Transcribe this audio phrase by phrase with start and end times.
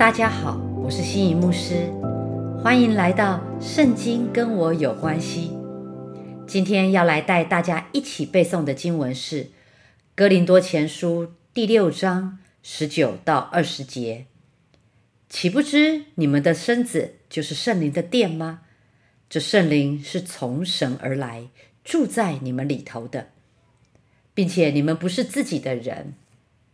[0.00, 1.92] 大家好，我是心仪牧师，
[2.62, 5.50] 欢迎来到《圣经跟我有关系》。
[6.46, 9.44] 今天要来带大家一起背诵的经文是
[10.14, 14.24] 《哥林多前书》第六章十九到二十节。
[15.28, 18.62] 岂不知你们的身子就是圣灵的殿吗？
[19.28, 21.48] 这圣灵是从神而来，
[21.84, 23.28] 住在你们里头的，
[24.32, 26.14] 并且你们不是自己的人，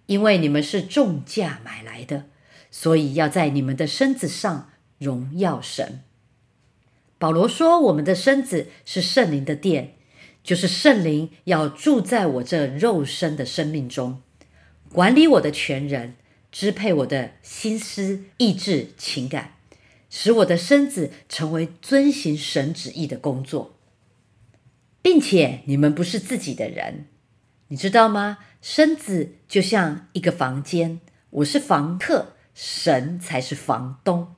[0.06, 2.26] 因为你们是重价买来的，
[2.70, 6.02] 所以要在你们的身子上荣耀神。
[7.18, 9.94] 保罗说：“我们的身子是圣灵的殿，
[10.42, 14.20] 就是圣灵要住在我这肉身的生命中，
[14.92, 16.14] 管理我的全人。”
[16.52, 19.56] 支配我的心思、意志、情感，
[20.08, 23.76] 使我的身子成为遵行神旨意的工作，
[25.02, 27.08] 并且你们不是自己的人，
[27.68, 28.38] 你知道吗？
[28.62, 34.34] 身子就像一个房间，我是房客，神才是房东。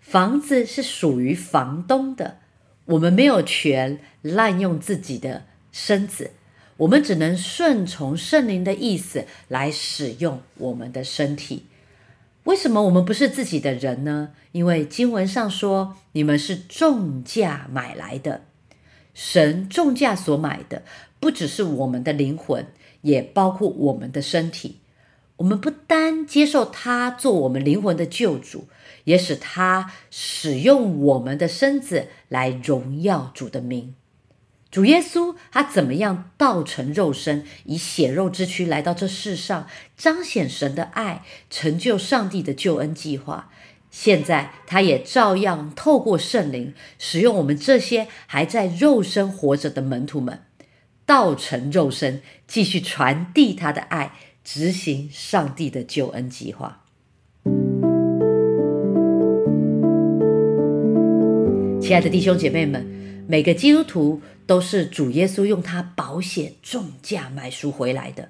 [0.00, 2.38] 房子是属于房东的，
[2.86, 6.30] 我们没有权滥用自己的身子。
[6.78, 11.66] 我们只能顺从圣灵的意思来使用我们的身体。
[12.44, 14.30] 为什么我们不是自己的人呢？
[14.52, 18.42] 因为经文上说，你们是重价买来的。
[19.12, 20.82] 神重价所买的，
[21.20, 22.66] 不只是我们的灵魂，
[23.02, 24.80] 也包括我们的身体。
[25.36, 28.68] 我们不单接受他做我们灵魂的救主，
[29.04, 33.94] 也使他使用我们的身子来荣耀主的名。
[34.70, 43.50] 主耶稣他怎么样道成肉身，以血肉之躯来到这世上，彰显神的爱，成就上帝的救恩计划。
[43.90, 50.42] 现在他也照样透过圣灵，使用我们这些还在肉身活着的门徒们，
[51.06, 54.12] 道成肉身，继续传递他的爱，
[54.44, 56.84] 执行上帝的救恩计划。
[61.80, 63.02] 亲爱的弟兄姐妹们。
[63.26, 68.28] 每个基督徒都是主耶稣用他保险重价买赎回来的。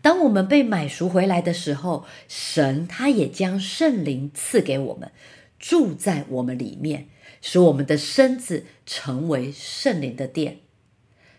[0.00, 5.10] 当我们被买赎回来的时候，神他也将圣灵赐给我们，
[5.58, 7.08] 住在我们里面，
[7.42, 10.58] 使我们的身子成为圣灵的殿。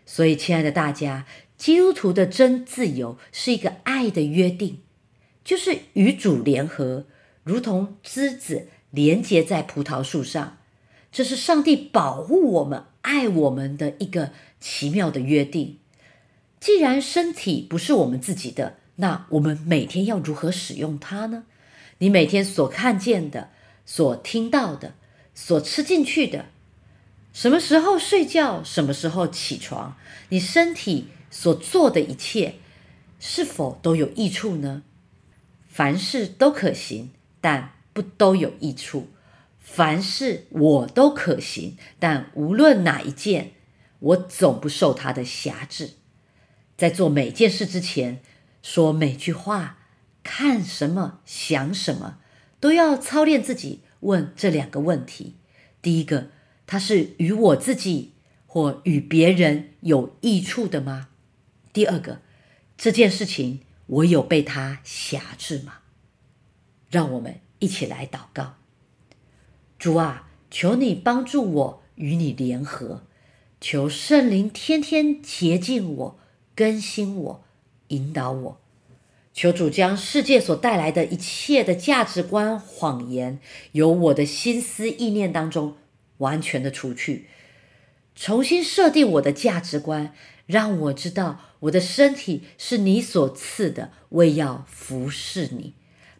[0.05, 1.25] 所以，亲爱的大家，
[1.59, 4.79] 基督徒的真自由是一个爱的约定，
[5.43, 7.05] 就是与主联合，
[7.43, 10.57] 如同枝子连接在葡萄树上。
[11.11, 14.31] 这是上帝保护我们、爱我们的一个
[14.61, 15.79] 奇妙的约定。
[16.61, 21.43] 既然身体不是我们自己的，那我们每天要如何使用它呢？
[21.97, 23.49] 你每天所看见的、
[23.85, 24.93] 所听到的、
[25.35, 26.45] 所吃进去的，
[27.33, 29.97] 什么时候睡觉，什么时候起床，
[30.29, 32.55] 你身体所做的一切，
[33.19, 34.83] 是否都有益处呢？
[35.67, 39.07] 凡事都可行，但不都有益处。
[39.59, 43.51] 凡事我都可行，但无论哪一件，
[43.99, 45.91] 我总不受他的辖制。
[46.75, 48.21] 在做每件事之前，
[48.63, 49.77] 说每句话，
[50.23, 52.17] 看什么，想什么，
[52.59, 55.35] 都要操练自己问这两个问题：
[55.81, 56.29] 第一个，
[56.65, 58.13] 它是与我自己
[58.47, 61.08] 或与别人有益处的吗？
[61.71, 62.21] 第二个，
[62.77, 65.79] 这件事情我有被他辖制吗？
[66.89, 68.55] 让我们一起来祷告。
[69.77, 73.03] 主啊，求你帮助我与你联合，
[73.61, 76.19] 求圣灵天天洁净我、
[76.55, 77.43] 更新我、
[77.89, 78.61] 引导我。
[79.31, 83.39] 求主将世界所带来的一切的价值观、谎言，
[83.71, 85.77] 由我的心思意念当中
[86.17, 87.27] 完全的除去，
[88.15, 90.13] 重新设定我的价值观，
[90.49, 95.75] 让我知道我的身体是你所赐的，为要服侍你，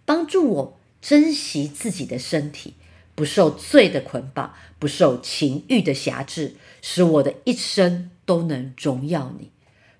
[0.06, 2.76] 帮助我珍惜自己的身体。
[3.16, 9.52] 不受罪的捆绑，不受情欲的辖制，使我的一生都能荣耀你。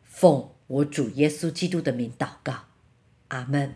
[0.04, 2.66] 奉我主耶稣基督的名祷告，
[3.30, 3.74] 阿门。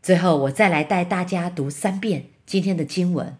[0.00, 3.36] 最后，我再来带大家读三遍今天的经文，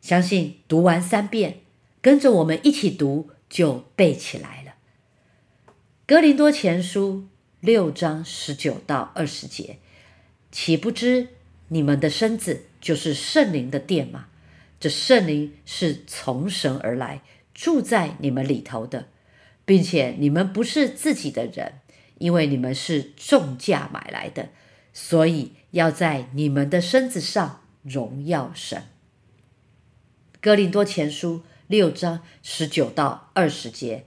[0.00, 1.60] 相信读完三遍，
[2.02, 4.71] 跟着我们一起读就背起来了。
[6.12, 7.24] 哥林多前书
[7.60, 9.78] 六章十九到二十节，
[10.50, 11.28] 岂不知
[11.68, 12.66] 你们的身子？
[12.82, 14.26] 就是圣灵的殿吗，
[14.78, 17.22] 这圣灵是从神而来，
[17.54, 19.06] 住在你们里头的，
[19.64, 21.80] 并且你们不是自己的人，
[22.18, 24.50] 因为你们是重价买来的，
[24.92, 28.82] 所以要在你们的身子上荣耀神。
[30.42, 34.04] 哥林多前书六章十九到二十节，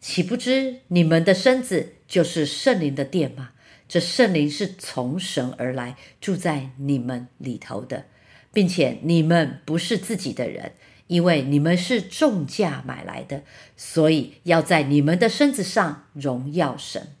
[0.00, 3.50] 岂不知你们的身子就是圣灵的殿吗？
[3.88, 8.04] 这圣灵是从神而来，住在你们里头的，
[8.52, 10.72] 并且你们不是自己的人，
[11.06, 13.42] 因为你们是重价买来的，
[13.76, 17.14] 所以要在你们的身子上荣耀神。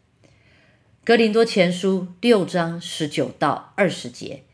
[1.04, 4.44] 格林多前书六章十九到二十节，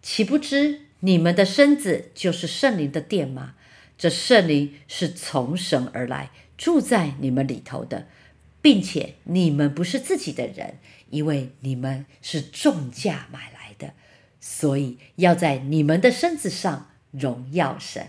[0.00, 3.54] 岂不知你们的身子就是圣灵的殿吗？
[3.98, 6.30] 这圣灵是从神而来，
[6.62, 8.06] 住在你们里头的。
[8.62, 10.78] 并且你们不是自己的人，
[11.10, 13.94] 因为你们是重价买来的，
[14.40, 18.06] 所以要在你们的身子上荣耀神。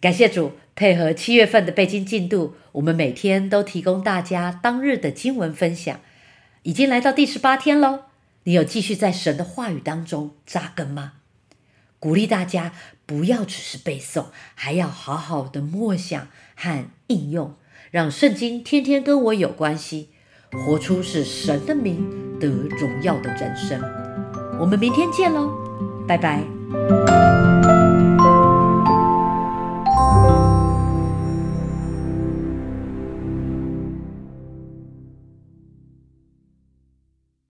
[0.00, 6.00] 感谢主，配合七月份的背经进度，我们每天都提供大家当日的经文分享，
[6.62, 8.04] 已经来到第十八天喽。
[8.44, 11.12] 你有继续在神的话语当中扎根吗？
[11.98, 12.72] 鼓励大家
[13.10, 17.56] 不要只是背诵，还要好好的默想和应用。
[17.90, 20.10] 让圣经天天跟我有关系，
[20.52, 23.82] 活出是神的名得荣耀的人生。
[24.60, 25.50] 我们明天见喽，
[26.06, 27.39] 拜拜。